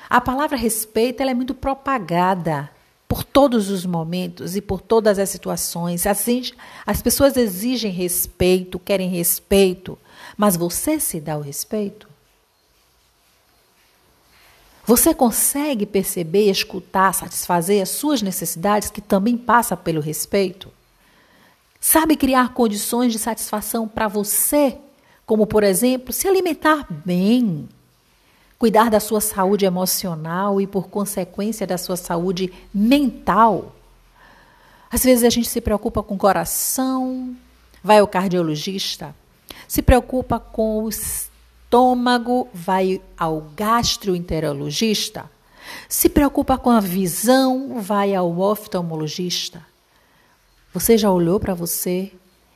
A 0.10 0.22
palavra 0.22 0.56
respeito 0.56 1.22
é 1.22 1.34
muito 1.34 1.54
propagada 1.54 2.70
por 3.06 3.26
todos 3.26 3.70
os 3.70 3.86
momentos 3.86 4.56
e 4.56 4.62
por 4.62 4.80
todas 4.80 5.20
as 5.20 5.30
situações. 5.30 6.08
Assim, 6.08 6.42
as 6.86 7.02
pessoas 7.02 7.36
exigem 7.36 7.92
respeito, 7.92 8.80
querem 8.80 9.10
respeito, 9.10 10.00
mas 10.38 10.56
você 10.56 11.02
se 11.02 11.20
dá 11.20 11.38
o 11.38 11.42
respeito? 11.42 12.08
Você 14.86 15.14
consegue 15.14 15.86
perceber, 15.86 16.50
escutar, 16.50 17.14
satisfazer 17.14 17.82
as 17.82 17.90
suas 17.90 18.22
necessidades, 18.22 18.90
que 18.90 19.02
também 19.02 19.38
passa 19.38 19.76
pelo 19.76 20.00
respeito? 20.00 20.72
Sabe 21.86 22.16
criar 22.16 22.54
condições 22.54 23.12
de 23.12 23.20
satisfação 23.20 23.90
para 23.90 24.08
você, 24.08 24.78
como, 25.26 25.46
por 25.46 25.66
exemplo, 25.66 26.14
se 26.14 26.30
alimentar 26.30 26.88
bem, 26.90 27.68
cuidar 28.58 28.90
da 28.90 29.02
sua 29.02 29.20
saúde 29.20 29.66
emocional 29.66 30.62
e, 30.62 30.66
por 30.66 30.88
consequência, 30.88 31.68
da 31.68 31.78
sua 31.78 31.98
saúde 31.98 32.54
mental. 32.74 33.76
Às 34.90 35.04
vezes 35.04 35.26
a 35.26 35.30
gente 35.30 35.50
se 35.50 35.60
preocupa 35.60 36.02
com 36.02 36.16
o 36.16 36.18
coração, 36.18 37.36
vai 37.84 38.00
ao 38.00 38.08
cardiologista, 38.08 39.14
se 39.68 39.82
preocupa 39.82 40.40
com 40.40 40.86
o 40.86 40.90
estômago, 40.90 42.48
vai 42.54 43.02
ao 43.18 43.42
gastroenterologista, 43.58 45.30
se 45.90 46.08
preocupa 46.08 46.58
com 46.58 46.70
a 46.70 46.80
visão, 46.80 47.82
vai 47.82 48.16
ao 48.16 48.40
oftalmologista. 48.40 49.73
Você 50.74 50.98
já 50.98 51.12
olhou 51.12 51.40
para 51.40 51.54
você 51.54 52.12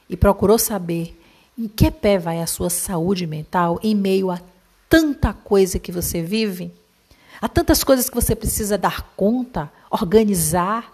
e 0.09 0.17
procurou 0.17 0.57
saber 0.57 1.15
em 1.55 1.67
que 1.67 1.91
pé 1.91 2.17
vai 2.17 2.41
a 2.41 2.47
sua 2.47 2.69
saúde 2.69 3.27
mental 3.27 3.79
em 3.83 3.93
meio 3.93 4.31
a 4.31 4.41
tanta 4.89 5.33
coisa 5.33 5.77
que 5.77 5.91
você 5.91 6.21
vive, 6.21 6.73
há 7.39 7.47
tantas 7.47 7.83
coisas 7.83 8.09
que 8.09 8.15
você 8.15 8.35
precisa 8.35 8.75
dar 8.75 9.03
conta, 9.15 9.71
organizar, 9.91 10.91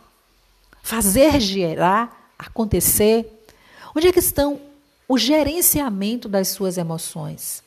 fazer 0.81 1.39
gerar, 1.39 2.33
acontecer. 2.37 3.25
Onde 3.95 4.07
é 4.07 4.11
que 4.11 4.19
estão 4.19 4.59
o 5.07 5.17
gerenciamento 5.17 6.27
das 6.27 6.49
suas 6.49 6.77
emoções? 6.77 7.63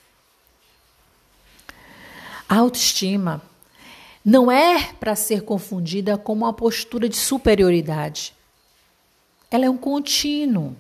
A 2.47 2.57
autoestima 2.57 3.41
não 4.23 4.51
é 4.53 4.93
para 5.01 5.15
ser 5.15 5.43
confundida 5.43 6.19
com 6.19 6.35
uma 6.35 6.53
postura 6.53 7.09
de 7.09 7.17
superioridade. 7.17 8.36
Ela 9.51 9.67
é 9.67 9.71
um 9.71 9.77
contínuo. 9.77 10.77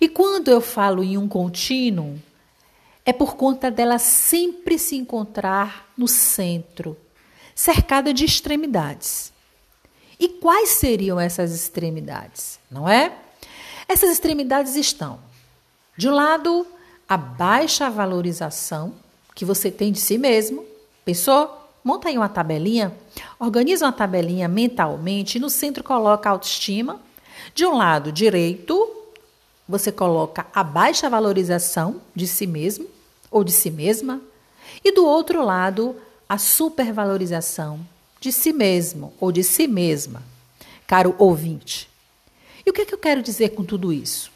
E 0.00 0.08
quando 0.08 0.48
eu 0.48 0.60
falo 0.60 1.02
em 1.02 1.16
um 1.16 1.28
contínuo, 1.28 2.20
é 3.04 3.12
por 3.12 3.36
conta 3.36 3.70
dela 3.70 3.98
sempre 3.98 4.78
se 4.78 4.96
encontrar 4.96 5.92
no 5.96 6.08
centro, 6.08 6.96
cercada 7.54 8.12
de 8.12 8.24
extremidades. 8.24 9.32
E 10.18 10.28
quais 10.28 10.70
seriam 10.70 11.20
essas 11.20 11.52
extremidades? 11.52 12.58
Não 12.70 12.88
é? 12.88 13.12
Essas 13.86 14.10
extremidades 14.10 14.74
estão, 14.76 15.20
de 15.96 16.08
um 16.08 16.14
lado, 16.14 16.66
a 17.08 17.16
baixa 17.16 17.90
valorização 17.90 18.94
que 19.34 19.44
você 19.44 19.70
tem 19.70 19.92
de 19.92 20.00
si 20.00 20.16
mesmo. 20.16 20.64
Pensou? 21.04 21.60
Monta 21.82 22.08
aí 22.08 22.16
uma 22.16 22.28
tabelinha, 22.28 22.96
organiza 23.38 23.84
uma 23.84 23.92
tabelinha 23.92 24.48
mentalmente 24.48 25.36
e 25.36 25.40
no 25.40 25.50
centro 25.50 25.84
coloca 25.84 26.28
a 26.28 26.32
autoestima. 26.32 26.98
De 27.52 27.66
um 27.66 27.76
lado 27.76 28.12
direito, 28.12 28.90
você 29.68 29.90
coloca 29.90 30.46
a 30.54 30.62
baixa 30.62 31.10
valorização 31.10 32.00
de 32.14 32.26
si 32.26 32.46
mesmo 32.46 32.88
ou 33.30 33.42
de 33.42 33.52
si 33.52 33.70
mesma. 33.70 34.20
E 34.84 34.92
do 34.92 35.04
outro 35.04 35.44
lado, 35.44 35.96
a 36.28 36.38
supervalorização 36.38 37.80
de 38.20 38.32
si 38.32 38.52
mesmo 38.52 39.12
ou 39.20 39.30
de 39.30 39.44
si 39.44 39.66
mesma, 39.66 40.22
caro 40.86 41.14
ouvinte. 41.18 41.90
E 42.64 42.70
o 42.70 42.72
que, 42.72 42.82
é 42.82 42.84
que 42.86 42.94
eu 42.94 42.98
quero 42.98 43.22
dizer 43.22 43.50
com 43.50 43.64
tudo 43.64 43.92
isso? 43.92 44.32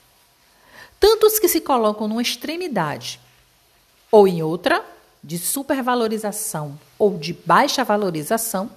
Tantos 1.00 1.38
que 1.38 1.48
se 1.48 1.60
colocam 1.60 2.08
numa 2.08 2.20
extremidade 2.20 3.20
ou 4.10 4.26
em 4.26 4.42
outra, 4.42 4.84
de 5.22 5.38
supervalorização 5.38 6.78
ou 6.98 7.18
de 7.18 7.32
baixa 7.32 7.84
valorização, 7.84 8.70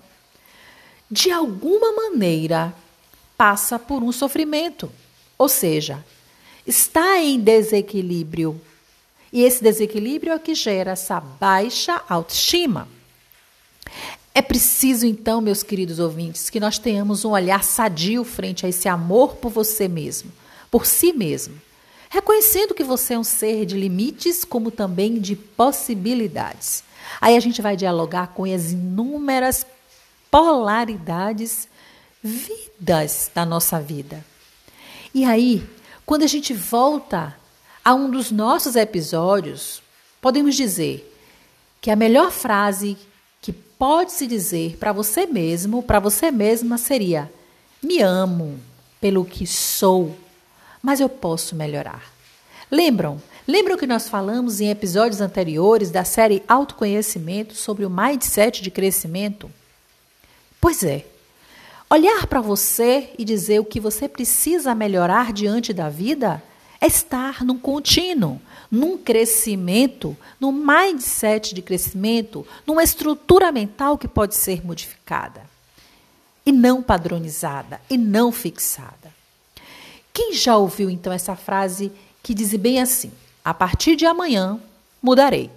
de 1.10 1.32
alguma 1.32 1.92
maneira 1.94 2.74
passa 3.42 3.80
por 3.80 4.04
um 4.04 4.12
sofrimento, 4.12 4.92
ou 5.36 5.50
seja, 5.50 6.06
está 6.68 7.18
em 7.18 7.40
desequilíbrio. 7.40 8.62
E 9.34 9.42
esse 9.42 9.64
desequilíbrio 9.64 10.34
é 10.34 10.36
o 10.36 10.40
que 10.40 10.54
gera 10.54 10.92
essa 10.92 11.20
baixa 11.20 12.04
autoestima. 12.08 12.88
É 14.32 14.44
preciso, 14.44 15.08
então, 15.08 15.42
meus 15.42 15.64
queridos 15.64 15.98
ouvintes, 15.98 16.52
que 16.52 16.60
nós 16.60 16.78
tenhamos 16.78 17.26
um 17.26 17.32
olhar 17.32 17.64
sadio 17.64 18.24
frente 18.24 18.64
a 18.64 18.70
esse 18.70 18.88
amor 18.88 19.38
por 19.38 19.50
você 19.50 19.88
mesmo, 19.88 20.32
por 20.70 20.86
si 20.86 21.12
mesmo 21.12 21.60
reconhecendo 22.12 22.74
que 22.74 22.84
você 22.84 23.14
é 23.14 23.20
um 23.20 23.24
ser 23.24 23.66
de 23.66 23.78
limites, 23.78 24.44
como 24.44 24.70
também 24.70 25.18
de 25.18 25.34
possibilidades. 25.34 26.84
Aí 27.22 27.38
a 27.38 27.40
gente 27.40 27.62
vai 27.62 27.78
dialogar 27.78 28.34
com 28.34 28.44
as 28.44 28.74
inúmeras 28.74 29.66
polaridades 30.30 31.70
vidas 32.24 33.30
da 33.34 33.46
nossa 33.46 33.80
vida. 33.80 34.24
E 35.14 35.26
aí, 35.26 35.68
quando 36.06 36.24
a 36.24 36.28
gente 36.28 36.54
volta 36.54 37.38
a 37.84 37.94
um 37.94 38.10
dos 38.10 38.32
nossos 38.32 38.76
episódios, 38.76 39.82
podemos 40.22 40.56
dizer 40.56 41.08
que 41.80 41.92
a 41.92 41.96
melhor 41.96 42.32
frase 42.32 42.98
que 43.42 43.52
pode 43.52 44.12
se 44.12 44.28
dizer 44.28 44.78
para 44.78 44.92
você 44.92 45.26
mesmo, 45.26 45.82
para 45.82 46.00
você 46.00 46.32
mesma, 46.32 46.78
seria: 46.78 47.32
Me 47.82 48.02
amo 48.02 48.60
pelo 49.00 49.26
que 49.26 49.48
sou 49.48 50.16
mas 50.82 51.00
eu 51.00 51.08
posso 51.08 51.56
melhorar. 51.56 52.12
Lembram? 52.70 53.22
Lembram 53.48 53.78
que 53.78 53.88
nós 53.88 54.08
falamos 54.08 54.62
em 54.62 54.70
episódios 54.70 55.22
anteriores 55.22 55.92
da 55.92 56.04
série 56.04 56.44
Autoconhecimento 56.48 57.54
sobre 57.54 57.86
o 57.86 57.90
mindset 57.90 58.62
de 58.62 58.72
crescimento? 58.72 59.52
Pois 60.60 60.84
é. 60.84 61.06
Olhar 61.92 62.26
para 62.26 62.40
você 62.40 63.10
e 63.20 63.26
dizer 63.26 63.60
o 63.60 63.66
que 63.66 63.78
você 63.78 64.08
precisa 64.08 64.74
melhorar 64.74 65.34
diante 65.34 65.74
da 65.74 65.90
vida 65.90 66.42
é 66.80 66.88
estar 66.88 67.44
num 67.44 67.60
contínuo, 67.60 68.40
num 68.72 68.98
crescimento, 68.98 70.16
num 70.40 70.54
mindset 70.54 71.54
de 71.54 71.62
crescimento, 71.62 72.48
numa 72.66 72.82
estrutura 72.82 73.52
mental 73.52 73.98
que 73.98 74.08
pode 74.08 74.36
ser 74.36 74.66
modificada 74.66 75.42
e 76.46 76.52
não 76.54 76.82
padronizada 76.82 77.82
e 77.90 77.98
não 77.98 78.32
fixada. 78.32 79.14
Quem 80.14 80.34
já 80.34 80.56
ouviu 80.56 80.90
então 80.90 81.12
essa 81.12 81.36
frase 81.36 81.92
que 82.24 82.34
diz 82.34 82.56
bem 82.56 82.82
assim: 82.82 83.12
a 83.44 83.54
partir 83.54 83.98
de 83.98 84.06
amanhã 84.06 84.58
mudarei. 85.02 85.52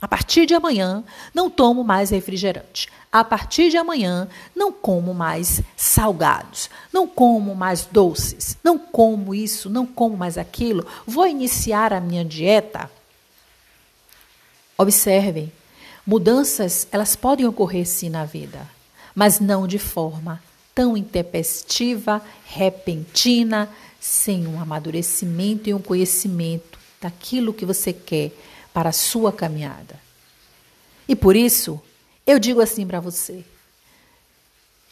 A 0.00 0.08
partir 0.08 0.46
de 0.46 0.54
amanhã 0.54 1.04
não 1.34 1.50
tomo 1.50 1.84
mais 1.84 2.10
refrigerante. 2.10 2.88
A 3.12 3.22
partir 3.22 3.70
de 3.70 3.76
amanhã 3.76 4.28
não 4.56 4.72
como 4.72 5.12
mais 5.12 5.60
salgados, 5.76 6.70
não 6.92 7.06
como 7.06 7.54
mais 7.54 7.84
doces, 7.84 8.56
não 8.64 8.78
como 8.78 9.34
isso, 9.34 9.68
não 9.68 9.84
como 9.84 10.16
mais 10.16 10.38
aquilo. 10.38 10.86
Vou 11.06 11.26
iniciar 11.26 11.92
a 11.92 12.00
minha 12.00 12.24
dieta. 12.24 12.90
Observem, 14.78 15.52
mudanças 16.06 16.88
elas 16.90 17.14
podem 17.14 17.46
ocorrer 17.46 17.86
sim 17.86 18.08
na 18.08 18.24
vida, 18.24 18.66
mas 19.14 19.38
não 19.38 19.66
de 19.66 19.78
forma 19.78 20.42
tão 20.74 20.96
intempestiva, 20.96 22.22
repentina, 22.46 23.68
sem 24.00 24.46
um 24.46 24.58
amadurecimento 24.58 25.68
e 25.68 25.74
um 25.74 25.82
conhecimento 25.82 26.78
daquilo 27.02 27.52
que 27.52 27.66
você 27.66 27.92
quer 27.92 28.32
para 28.72 28.90
a 28.90 28.92
sua 28.92 29.32
caminhada. 29.32 30.00
E 31.08 31.16
por 31.16 31.36
isso, 31.36 31.80
eu 32.26 32.38
digo 32.38 32.60
assim 32.60 32.86
para 32.86 33.00
você: 33.00 33.44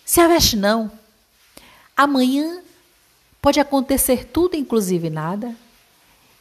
se 0.05 0.21
aveste 0.21 0.57
não. 0.57 0.91
Amanhã 1.97 2.63
pode 3.43 3.59
acontecer 3.59 4.27
tudo, 4.27 4.57
inclusive 4.57 5.11
nada, 5.11 5.55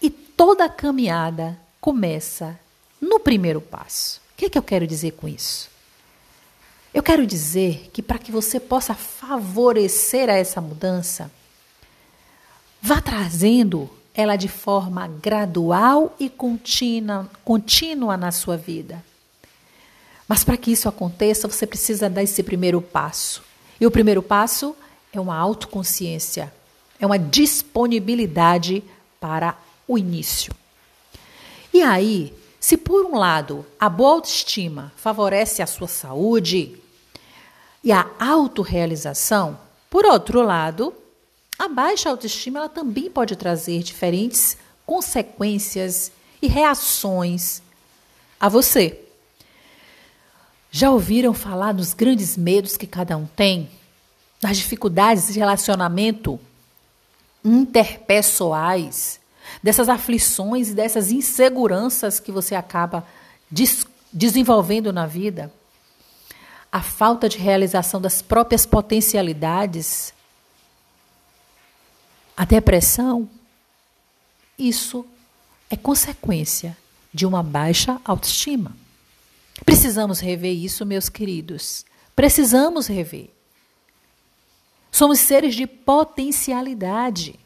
e 0.01 0.09
toda 0.09 0.69
caminhada 0.69 1.59
começa 1.81 2.59
no 3.01 3.19
primeiro 3.19 3.59
passo. 3.59 4.21
O 4.33 4.37
que, 4.37 4.45
é 4.45 4.49
que 4.49 4.57
eu 4.57 4.63
quero 4.63 4.85
dizer 4.85 5.11
com 5.11 5.27
isso? 5.27 5.69
Eu 6.93 7.01
quero 7.01 7.25
dizer 7.25 7.89
que 7.91 8.01
para 8.03 8.19
que 8.19 8.31
você 8.31 8.59
possa 8.59 8.93
favorecer 8.93 10.29
a 10.29 10.33
essa 10.33 10.61
mudança, 10.61 11.31
Vá 12.81 13.01
trazendo 13.01 13.89
ela 14.17 14.35
de 14.35 14.47
forma 14.47 15.07
gradual 15.07 16.15
e 16.19 16.27
contínua, 16.27 17.29
contínua 17.45 18.17
na 18.17 18.31
sua 18.31 18.57
vida. 18.57 19.05
Mas 20.27 20.43
para 20.43 20.57
que 20.57 20.71
isso 20.71 20.89
aconteça, 20.89 21.47
você 21.47 21.67
precisa 21.67 22.09
dar 22.09 22.23
esse 22.23 22.41
primeiro 22.41 22.81
passo. 22.81 23.43
E 23.79 23.85
o 23.85 23.91
primeiro 23.91 24.23
passo 24.23 24.75
é 25.13 25.19
uma 25.19 25.37
autoconsciência, 25.37 26.51
é 26.99 27.05
uma 27.05 27.19
disponibilidade 27.19 28.83
para 29.19 29.55
o 29.87 29.99
início. 29.99 30.51
E 31.71 31.83
aí, 31.83 32.33
se 32.59 32.75
por 32.75 33.05
um 33.05 33.15
lado 33.15 33.63
a 33.79 33.87
boa 33.87 34.13
autoestima 34.13 34.91
favorece 34.97 35.61
a 35.61 35.67
sua 35.67 35.87
saúde 35.87 36.75
e 37.83 37.91
a 37.91 38.09
autorrealização, 38.19 39.59
por 39.91 40.05
outro 40.05 40.41
lado, 40.41 40.91
a 41.57 41.67
baixa 41.67 42.09
autoestima 42.09 42.59
ela 42.59 42.69
também 42.69 43.09
pode 43.09 43.35
trazer 43.35 43.81
diferentes 43.81 44.57
consequências 44.85 46.11
e 46.41 46.47
reações 46.47 47.61
a 48.39 48.47
você. 48.47 49.01
Já 50.69 50.91
ouviram 50.91 51.33
falar 51.33 51.73
dos 51.73 51.93
grandes 51.93 52.37
medos 52.37 52.77
que 52.77 52.85
cada 52.85 53.17
um 53.17 53.25
tem? 53.25 53.69
Das 54.39 54.57
dificuldades 54.57 55.33
de 55.33 55.39
relacionamento 55.39 56.39
interpessoais, 57.43 59.19
dessas 59.63 59.89
aflições 59.89 60.69
e 60.69 60.73
dessas 60.73 61.11
inseguranças 61.11 62.19
que 62.19 62.31
você 62.31 62.53
acaba 62.53 63.05
des 63.49 63.85
desenvolvendo 64.13 64.93
na 64.93 65.07
vida? 65.07 65.51
A 66.71 66.81
falta 66.81 67.27
de 67.27 67.37
realização 67.37 67.99
das 67.99 68.21
próprias 68.21 68.65
potencialidades 68.65 70.13
a 72.37 72.45
depressão, 72.45 73.27
isso 74.59 75.03
é 75.71 75.75
consequência 75.75 76.77
de 77.11 77.25
uma 77.25 77.41
baixa 77.41 77.99
autoestima. 78.05 78.77
Precisamos 79.65 80.19
rever 80.19 80.53
isso, 80.53 80.85
meus 80.85 81.09
queridos. 81.09 81.83
Precisamos 82.15 82.85
rever. 82.85 83.31
Somos 84.91 85.19
seres 85.19 85.55
de 85.55 85.65
potencialidade. 85.65 87.39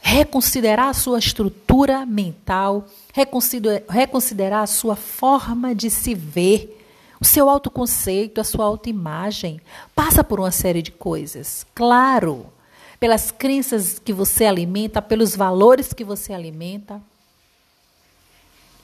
Reconsiderar 0.00 0.90
a 0.90 0.94
sua 0.94 1.18
estrutura 1.18 2.06
mental, 2.06 2.86
reconsiderar 3.12 4.62
a 4.62 4.66
sua 4.68 4.94
forma 4.94 5.74
de 5.74 5.90
se 5.90 6.14
ver, 6.14 6.76
o 7.20 7.24
seu 7.24 7.50
autoconceito, 7.50 8.40
a 8.40 8.44
sua 8.44 8.64
autoimagem. 8.64 9.60
Passa 9.96 10.22
por 10.22 10.38
uma 10.38 10.52
série 10.52 10.80
de 10.80 10.92
coisas. 10.92 11.66
Claro 11.74 12.52
pelas 12.98 13.30
crenças 13.30 13.98
que 13.98 14.12
você 14.12 14.44
alimenta, 14.44 15.00
pelos 15.00 15.36
valores 15.36 15.92
que 15.92 16.04
você 16.04 16.32
alimenta. 16.32 17.00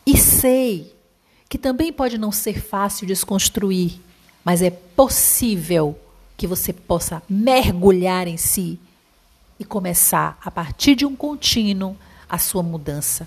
E 0.07 0.16
sei 0.16 0.94
que 1.48 1.59
também 1.59 1.92
pode 1.92 2.18
não 2.18 2.33
ser 2.33 2.61
fácil 2.61 3.07
desconstruir, 3.07 4.00
mas 4.44 4.62
é 4.62 4.70
possível 4.70 5.98
que 6.37 6.46
você 6.46 6.72
possa 6.72 7.22
mergulhar 7.29 8.27
em 8.27 8.37
si 8.37 8.79
e 9.59 9.64
começar, 9.64 10.38
a 10.44 10.50
partir 10.50 10.94
de 10.94 11.07
um 11.07 11.14
contínuo, 11.14 11.96
a 12.29 12.38
sua 12.38 12.62
mudança. 12.62 13.27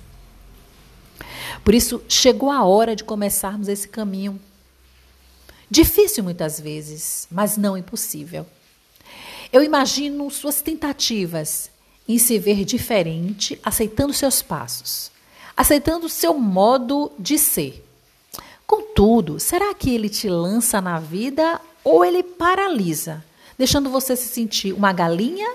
Por 1.64 1.74
isso, 1.74 2.02
chegou 2.08 2.52
a 2.52 2.64
hora 2.66 2.96
de 2.96 3.04
começarmos 3.04 3.68
esse 3.68 3.88
caminho. 3.88 4.40
Difícil 5.70 6.24
muitas 6.24 6.60
vezes, 6.60 7.28
mas 7.32 7.58
não 7.58 7.78
impossível. 7.78 8.46
Eu 9.52 9.64
imagino 9.64 10.30
suas 10.30 10.62
tentativas 10.62 11.70
em 12.08 12.18
se 12.18 12.40
ver 12.40 12.64
diferente, 12.64 13.60
aceitando 13.64 14.14
seus 14.14 14.42
passos, 14.42 15.12
aceitando 15.56 16.08
seu 16.10 16.34
modo 16.34 17.12
de 17.20 17.38
ser. 17.38 17.84
Contudo, 18.66 19.40
será 19.40 19.74
que 19.74 19.90
ele 19.90 20.10
te 20.10 20.30
lança 20.30 20.82
na 20.82 21.00
vida 21.00 21.60
ou 21.84 22.04
ele 22.04 22.24
paralisa, 22.24 23.24
deixando 23.58 23.90
você 23.90 24.16
se 24.16 24.28
sentir 24.28 24.74
uma 24.74 24.92
galinha 24.92 25.48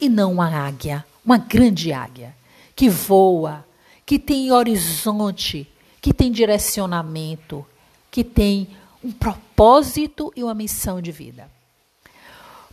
e 0.00 0.08
não 0.08 0.34
uma 0.34 0.48
águia, 0.48 1.04
uma 1.24 1.36
grande 1.36 1.92
águia, 1.92 2.34
que 2.74 2.88
voa, 2.88 3.64
que 4.06 4.18
tem 4.18 4.52
horizonte, 4.52 5.68
que 6.00 6.14
tem 6.14 6.30
direcionamento, 6.30 7.66
que 8.10 8.24
tem 8.24 8.68
um 9.02 9.10
propósito 9.12 10.32
e 10.34 10.42
uma 10.42 10.54
missão 10.54 11.00
de 11.00 11.12
vida. 11.12 11.50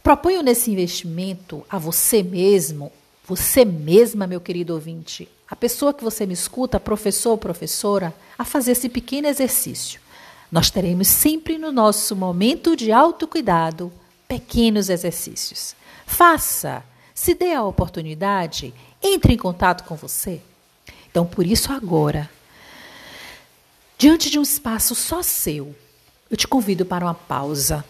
Proponho 0.08 0.41
nesse 0.41 0.72
investimento 0.72 1.65
a 1.70 1.78
você 1.78 2.24
mesmo, 2.24 2.93
você 3.26 3.65
mesma, 3.65 4.26
meu 4.26 4.39
querido 4.39 4.74
ouvinte, 4.74 5.28
a 5.50 5.54
pessoa 5.54 5.93
que 5.93 6.02
você 6.02 6.26
me 6.26 6.34
escuta, 6.34 6.80
professor 6.80 7.32
ou 7.32 7.38
professora, 7.38 8.15
a 8.38 8.46
fazer 8.46 8.72
esse 8.72 8.88
pequeno 8.88 9.28
exercício. 9.28 10.00
Nós 10.50 10.72
teremos 10.72 11.10
sempre 11.10 11.58
no 11.58 11.74
nosso 11.74 12.15
momento 12.15 12.74
de 12.74 12.89
autocuidado 12.89 13.91
pequenos 14.30 14.88
exercícios. 14.88 15.76
Faça, 16.06 16.86
se 17.13 17.34
dê 17.34 17.52
a 17.52 17.65
oportunidade, 17.65 18.74
entre 19.04 19.34
em 19.34 19.38
contato 19.38 19.84
com 19.84 19.98
você. 19.98 20.41
Então, 21.12 21.26
por 21.26 21.46
isso, 21.46 21.74
agora, 21.74 22.30
diante 23.98 24.30
de 24.30 24.39
um 24.39 24.43
espaço 24.43 24.96
só 24.96 25.22
seu, 25.22 25.76
eu 26.32 26.38
te 26.38 26.48
convido 26.48 26.86
para 26.86 27.04
uma 27.04 27.13
pausa 27.13 27.84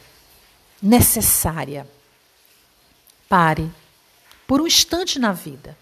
necessária. 0.81 1.85
Pare 3.29 3.69
por 4.45 4.61
um 4.61 4.67
instante 4.67 5.19
na 5.19 5.33
vida. 5.33 5.77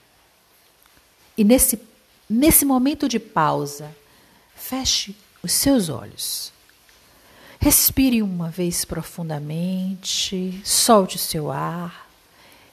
E 1.38 1.44
nesse, 1.44 1.80
nesse 2.30 2.66
momento 2.66 3.08
de 3.08 3.20
pausa, 3.20 3.96
feche 4.56 5.16
os 5.44 5.52
seus 5.52 5.90
olhos. 5.90 6.52
Respire 7.60 8.22
uma 8.22 8.50
vez 8.50 8.86
profundamente, 8.86 10.62
solte 10.64 11.16
o 11.16 11.20
seu 11.20 11.52
ar. 11.52 12.10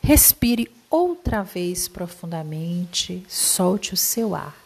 Respire 0.03 0.71
outra 0.91 1.43
vez 1.43 1.89
profundamente, 1.89 3.25
solte 3.29 3.95
o 3.95 3.97
seu 3.97 4.35
ar. 4.35 4.57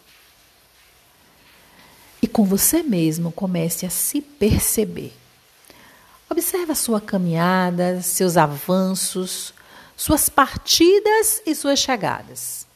E 2.21 2.27
com 2.27 2.45
você 2.45 2.83
mesmo 2.83 3.31
comece 3.31 3.87
a 3.87 3.90
se 3.90 4.21
perceber. 4.21 5.12
Observe 6.29 6.73
a 6.73 6.75
sua 6.75 7.01
caminhada, 7.01 8.03
seus 8.03 8.37
avanços, 8.37 9.55
suas 9.97 10.29
partidas 10.29 11.43
e 11.47 11.55
suas 11.55 11.79
chegadas. 11.79 12.67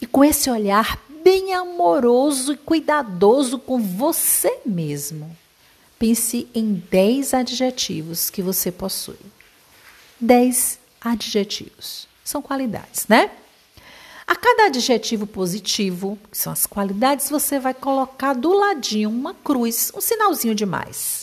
E 0.00 0.06
com 0.06 0.24
esse 0.24 0.48
olhar 0.50 0.98
bem 1.22 1.52
amoroso 1.52 2.52
e 2.52 2.56
cuidadoso 2.56 3.58
com 3.58 3.78
você 3.78 4.60
mesmo, 4.64 5.36
Pense 6.00 6.48
em 6.54 6.82
10 6.90 7.34
adjetivos 7.34 8.30
que 8.30 8.40
você 8.40 8.72
possui. 8.72 9.18
10 10.18 10.78
adjetivos. 10.98 12.08
São 12.24 12.40
qualidades, 12.40 13.06
né? 13.06 13.30
A 14.26 14.34
cada 14.34 14.64
adjetivo 14.64 15.26
positivo, 15.26 16.18
que 16.30 16.38
são 16.38 16.54
as 16.54 16.64
qualidades, 16.64 17.28
você 17.28 17.58
vai 17.58 17.74
colocar 17.74 18.32
do 18.32 18.50
ladinho 18.50 19.10
uma 19.10 19.34
cruz, 19.34 19.92
um 19.94 20.00
sinalzinho 20.00 20.54
de 20.54 20.64
mais. 20.64 21.19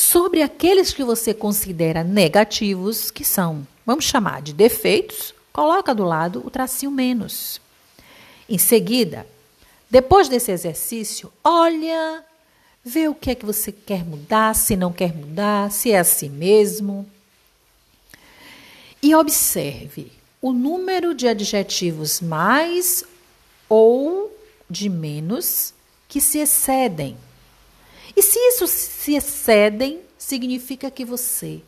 Sobre 0.00 0.40
aqueles 0.40 0.94
que 0.94 1.04
você 1.04 1.34
considera 1.34 2.02
negativos, 2.02 3.10
que 3.10 3.22
são, 3.22 3.66
vamos 3.84 4.06
chamar 4.06 4.40
de 4.40 4.54
defeitos, 4.54 5.34
coloca 5.52 5.94
do 5.94 6.04
lado 6.04 6.42
o 6.42 6.50
tracinho 6.50 6.90
menos. 6.90 7.60
Em 8.48 8.56
seguida, 8.56 9.26
depois 9.90 10.26
desse 10.26 10.50
exercício, 10.50 11.30
olha 11.44 12.24
Vê 12.82 13.08
o 13.08 13.14
que 13.14 13.30
é 13.30 13.34
que 13.34 13.44
você 13.44 13.70
quer 13.70 14.02
mudar, 14.06 14.54
se 14.54 14.74
não 14.74 14.90
quer 14.90 15.14
mudar, 15.14 15.70
se 15.70 15.92
é 15.92 15.98
assim 15.98 16.30
mesmo. 16.30 17.06
E 19.02 19.14
observe 19.14 20.10
o 20.40 20.50
número 20.50 21.14
de 21.14 21.28
adjetivos 21.28 22.22
mais 22.22 23.04
ou 23.68 24.34
de 24.68 24.88
menos 24.88 25.74
que 26.08 26.22
se 26.22 26.38
excedem. 26.38 27.18
E 28.16 28.22
se 28.22 28.38
isso 28.38 28.66
se 29.10 29.16
excedem, 29.16 30.00
significa 30.16 30.88
que 30.88 31.04
você 31.04 31.60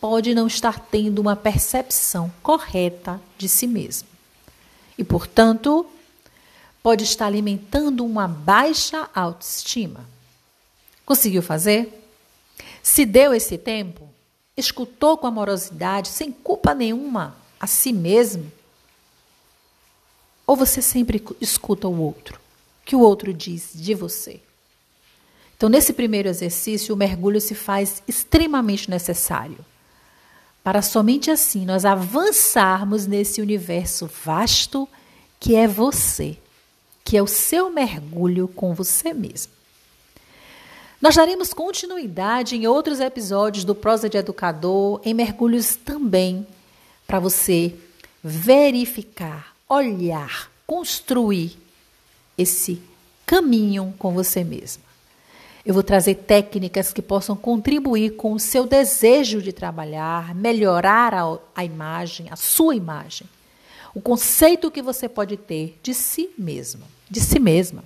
pode 0.00 0.34
não 0.34 0.46
estar 0.46 0.78
tendo 0.78 1.18
uma 1.18 1.34
percepção 1.34 2.32
correta 2.42 3.20
de 3.36 3.48
si 3.48 3.66
mesmo. 3.66 4.06
E, 4.96 5.02
portanto, 5.02 5.84
pode 6.84 7.02
estar 7.02 7.26
alimentando 7.26 8.04
uma 8.04 8.28
baixa 8.28 9.10
autoestima. 9.12 10.08
Conseguiu 11.04 11.42
fazer? 11.42 11.92
Se 12.84 13.04
deu 13.04 13.34
esse 13.34 13.58
tempo? 13.58 14.08
Escutou 14.56 15.18
com 15.18 15.26
amorosidade, 15.26 16.08
sem 16.08 16.30
culpa 16.30 16.72
nenhuma, 16.72 17.36
a 17.58 17.66
si 17.66 17.92
mesmo? 17.92 18.50
Ou 20.46 20.54
você 20.54 20.80
sempre 20.80 21.24
escuta 21.40 21.88
o 21.88 22.00
outro? 22.00 22.36
O 22.36 22.84
que 22.84 22.94
o 22.94 23.00
outro 23.00 23.34
diz 23.34 23.72
de 23.74 23.92
você? 23.92 24.40
Então, 25.56 25.68
nesse 25.68 25.92
primeiro 25.92 26.28
exercício, 26.28 26.94
o 26.94 26.98
mergulho 26.98 27.40
se 27.40 27.54
faz 27.54 28.02
extremamente 28.06 28.90
necessário. 28.90 29.58
Para 30.62 30.82
somente 30.82 31.30
assim 31.30 31.64
nós 31.64 31.84
avançarmos 31.84 33.06
nesse 33.06 33.40
universo 33.40 34.10
vasto 34.24 34.88
que 35.40 35.54
é 35.54 35.66
você, 35.66 36.36
que 37.04 37.16
é 37.16 37.22
o 37.22 37.26
seu 37.26 37.70
mergulho 37.70 38.48
com 38.48 38.74
você 38.74 39.14
mesmo. 39.14 39.52
Nós 41.00 41.14
daremos 41.14 41.54
continuidade 41.54 42.56
em 42.56 42.66
outros 42.66 43.00
episódios 43.00 43.64
do 43.64 43.74
Prosa 43.74 44.08
de 44.08 44.16
Educador, 44.16 45.00
em 45.04 45.14
mergulhos 45.14 45.76
também, 45.76 46.46
para 47.06 47.20
você 47.20 47.74
verificar, 48.24 49.54
olhar, 49.68 50.50
construir 50.66 51.56
esse 52.36 52.82
caminho 53.24 53.94
com 53.98 54.12
você 54.12 54.42
mesma. 54.42 54.85
Eu 55.66 55.74
vou 55.74 55.82
trazer 55.82 56.14
técnicas 56.14 56.92
que 56.92 57.02
possam 57.02 57.34
contribuir 57.34 58.10
com 58.10 58.32
o 58.32 58.38
seu 58.38 58.64
desejo 58.64 59.42
de 59.42 59.52
trabalhar, 59.52 60.32
melhorar 60.32 61.12
a, 61.12 61.38
a 61.56 61.64
imagem, 61.64 62.28
a 62.30 62.36
sua 62.36 62.76
imagem, 62.76 63.26
o 63.92 64.00
conceito 64.00 64.70
que 64.70 64.80
você 64.80 65.08
pode 65.08 65.36
ter 65.36 65.76
de 65.82 65.92
si 65.92 66.30
mesmo, 66.38 66.84
de 67.10 67.18
si 67.18 67.40
mesma. 67.40 67.82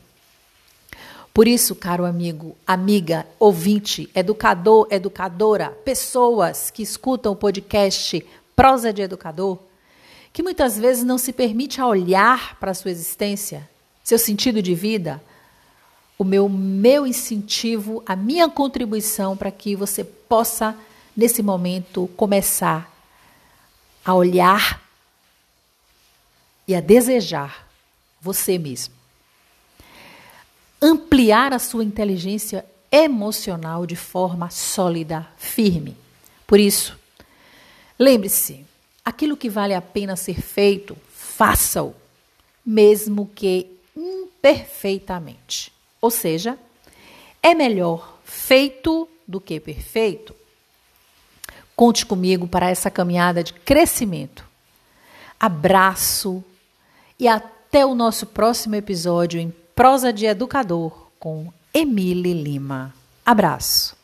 Por 1.33 1.49
isso, 1.49 1.75
caro 1.75 2.05
amigo, 2.05 2.55
amiga, 2.67 3.27
ouvinte, 3.39 4.11
educador, 4.15 4.87
educadora, 4.91 5.71
pessoas 5.83 6.71
que 6.71 6.83
escutam 6.83 7.33
o 7.33 7.37
podcast 7.37 8.23
Prosa 8.55 8.93
de 8.93 9.01
Educador, 9.01 9.59
que 10.35 10.43
muitas 10.43 10.79
vezes 10.79 11.03
não 11.03 11.17
se 11.17 11.33
permite 11.33 11.81
olhar 11.81 12.59
para 12.61 12.73
a 12.73 12.75
sua 12.75 12.91
existência, 12.91 13.67
seu 14.05 14.19
sentido 14.19 14.61
de 14.61 14.75
vida, 14.75 15.23
o 16.21 16.25
meu 16.25 16.51
meu 16.51 17.07
incentivo, 17.07 18.03
a 18.05 18.15
minha 18.15 18.47
contribuição 18.47 19.35
para 19.35 19.51
que 19.51 19.75
você 19.75 20.05
possa 20.05 20.77
nesse 21.17 21.43
momento 21.43 22.11
começar 22.15 22.95
a 24.05 24.13
olhar 24.13 24.83
e 26.69 26.75
a 26.75 26.81
desejar 26.83 27.67
você 28.21 28.59
mesmo 28.59 29.01
ampliar 30.83 31.55
a 31.55 31.59
sua 31.59 31.83
inteligência 31.83 32.67
emocional 32.93 33.87
de 33.87 33.97
forma 33.97 34.51
sólida, 34.51 35.27
firme. 35.39 35.97
Por 36.47 36.61
isso, 36.61 36.99
lembre-se: 37.99 38.67
aquilo 39.03 39.39
que 39.39 39.49
vale 39.49 39.73
a 39.73 39.81
pena 39.81 40.17
ser 40.17 40.39
feito, 40.43 40.99
faça-o, 41.15 41.95
mesmo 42.63 43.27
que 43.35 43.67
imperfeitamente. 43.97 45.80
Ou 46.01 46.11
seja, 46.11 46.59
é 47.43 47.55
melhor 47.55 48.19
feito 48.25 49.09
do 49.27 49.41
que 49.41 49.61
perfeito. 49.61 50.35
Conte 51.77 52.05
comigo 52.05 52.47
para 52.47 52.69
essa 52.71 52.91
caminhada 52.91 53.43
de 53.43 53.53
crescimento. 53.53 54.45
Abraço 55.39 56.45
e 57.19 57.27
até 57.27 57.87
o 57.87 57.95
nosso 57.95 58.27
próximo 58.27 58.75
episódio 58.75 59.41
em 59.41 59.51
Prosa 59.75 60.13
de 60.13 60.27
Educador 60.27 61.11
com 61.19 61.53
Emile 61.73 62.35
Lima. 62.35 62.95
Abraço. 63.25 64.00